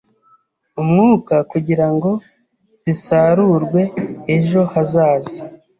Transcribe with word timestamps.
umwuka 0.81 1.35
kugirango 1.51 2.11
zisarurwe 2.83 3.81
ejo 4.35 4.61
hazaza. 4.73 5.39